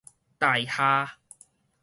[0.39, 1.11] 大廈